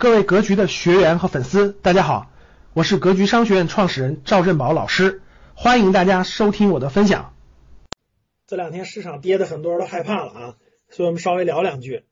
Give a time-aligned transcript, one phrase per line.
[0.00, 2.30] 各位格局的学员和粉丝，大家好，
[2.72, 5.22] 我是格局商学院创始人赵振宝老师，
[5.56, 7.34] 欢迎大家收听我的分享。
[8.46, 10.56] 这两天市场跌的，很多人都害怕了啊，
[10.88, 12.04] 所以我们稍微聊两句。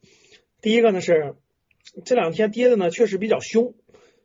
[0.61, 1.37] 第一个呢是
[2.05, 3.75] 这两天跌的呢确实比较凶，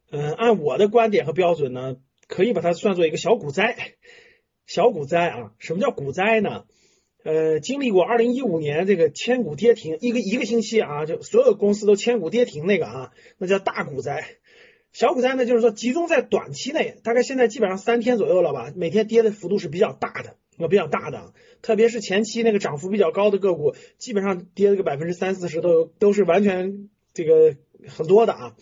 [0.10, 1.98] 嗯，按我的观点和标准呢，
[2.28, 3.94] 可以把它算作一个小股灾，
[4.66, 5.52] 小股灾啊。
[5.60, 6.66] 什么叫股灾呢？
[7.24, 14.26] 呃，经历过二零一五年这个千股跌停，一个一个星期啊，就所有公司都千股跌停那个啊，那叫大股灾。
[14.92, 27.56] 小股灾呢，就是说集中在短期内，大概现在基本上三天左右了吧，每天跌的幅度是比较大的，有比较大的，特别是前期那个涨幅比较高的个股，基本上跌了个百分之三四十都有，都是完全这个
[27.88, 28.56] 很多的啊。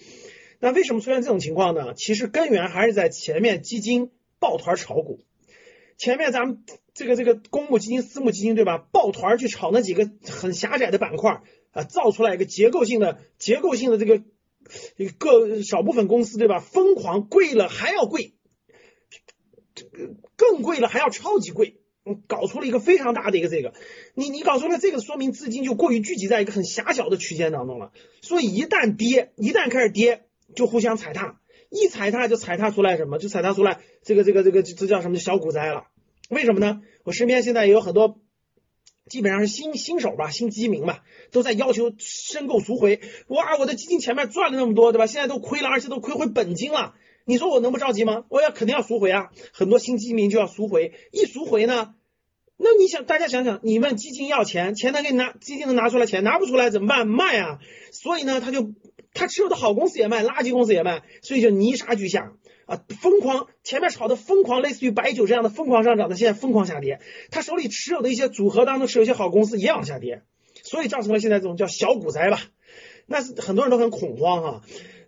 [0.60, 1.94] 那为什么出现这种情况呢？
[1.96, 5.22] 其实根源还是在前面基金抱团炒股，
[6.00, 6.64] 前面咱们。
[6.92, 8.78] 这个这个公募基金、私募基金，对吧？
[8.92, 11.42] 抱团去炒那几个很狭窄的板块
[11.72, 14.22] 啊，造出来一个结构性的、结构性的这个
[14.98, 16.60] 一个少部分公司，对吧？
[16.60, 18.34] 疯狂贵了还要贵，
[20.36, 21.80] 更贵了还要超级贵，
[22.28, 23.74] 搞出了一个非常大的一个这个，
[24.14, 27.94] 你你搞出了这个，说明资金就过于聚集在一个很狭小的区间当中了。
[28.22, 31.40] 所以一旦跌，一旦开始跌，就互相踩踏，
[31.70, 33.18] 一踩踏就踩踏出来什么？
[33.18, 35.18] 就踩踏出来这个这个这个这叫什么？
[35.18, 35.86] 小股灾了。
[36.30, 36.82] 为什么呢？
[37.04, 38.20] 我身边现在也有很多，
[39.08, 43.02] 基本上是新新手吧，新基民吧，都在要求申购赎回。
[43.28, 45.08] 哇，我的基金前面赚了那么多，对吧？
[45.08, 46.94] 现在都亏了，而且都亏回本金了。
[47.26, 48.26] 你说我能不着急吗？
[48.30, 49.30] 我要肯定要赎回啊！
[49.54, 51.94] 很多新基民就要赎回，一赎回呢，
[52.58, 57.08] 那你想，大家想想，你问基金要钱，钱能给你拿，基金能拿出来钱，拿不出来怎么办？
[57.08, 57.60] 卖啊！
[57.92, 58.74] 所以呢，他就
[59.20, 62.32] 他持有的好公司也卖，垃圾公司也卖，所以就泥沙俱下。
[62.66, 67.02] 啊，疯狂前面炒的疯狂，类似于白酒这样的疯狂上涨的，现在疯狂下跌。
[67.32, 70.22] 他手里持有的一些组合当中持有一些好公司也往下跌，
[70.64, 72.40] 所以造成了现在这种叫小股灾吧。
[73.08, 74.62] 那是很多人都很恐慌哈。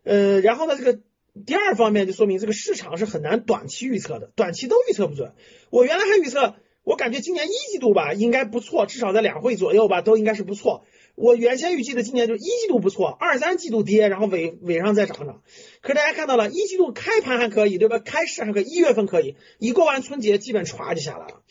[0.04, 1.00] 呃，然后呢，这个
[1.46, 5.34] 第二方面就说明这个市场是很难短期预测的，短期都预测不准。
[5.70, 10.84] 我原来还预测，我感觉今年一季度吧应该不错，至少在两会左右吧都应该是不错。
[11.16, 15.42] 我原先预计的今年就一季度不错，二三季度跌，然后尾尾上再涨涨。
[15.82, 18.00] 可是大家看到了，一季度开盘还可以，对吧？
[18.00, 21.42] 开市还可以，一月份可以，一过完春节，基本歘就下来了。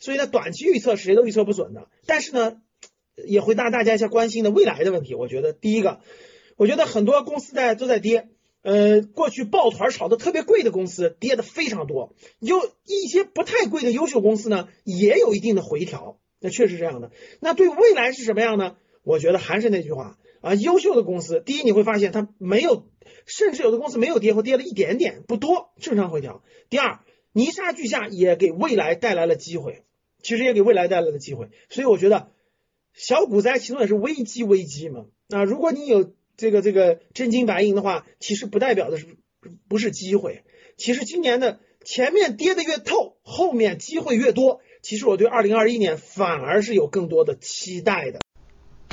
[0.00, 1.88] 所以呢，短期预测谁都预测不准的。
[2.06, 2.60] 但是呢，
[3.26, 5.14] 也回答大家一些关心的未来的问题。
[5.14, 6.00] 我觉得第一个，
[6.56, 8.28] 我觉得很多公司在都在跌，
[8.62, 16.18] 呃，过去抱团炒的特别贵的公司跌的非常多，有一些不太贵的优秀公司呢，也有一定的回调。
[16.38, 17.10] 那确实这样的。
[17.40, 18.76] 那对未来是什么样呢？
[19.06, 22.88] 我觉得还是那句话啊，优秀的公司，第一你会发现它没有，
[23.24, 26.42] 甚至有的公司没有跌或跌了一点点，不多，正常回调。
[26.70, 26.98] 第二，
[27.32, 29.84] 泥沙俱下也给未来带来了机会，
[30.20, 31.50] 其实也给未来带来了机会。
[31.68, 32.32] 所以我觉得
[32.94, 35.06] 小股灾其中也是危机，危机嘛。
[35.28, 39.06] 啊，如果你有这个这个真金白银的话，其实不代表的是
[39.68, 40.42] 不是机会。
[40.76, 44.60] 其实今年的前面跌的越透，后面机会越多。
[44.82, 48.20] 其实我对二零二一年反而是有更多的期待的。